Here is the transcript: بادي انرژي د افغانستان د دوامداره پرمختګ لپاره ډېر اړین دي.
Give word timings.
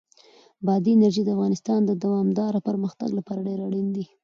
بادي 0.65 0.91
انرژي 0.95 1.21
د 1.25 1.29
افغانستان 1.35 1.79
د 1.85 1.91
دوامداره 2.03 2.59
پرمختګ 2.67 3.09
لپاره 3.17 3.45
ډېر 3.47 3.59
اړین 3.67 3.87
دي. 3.95 4.05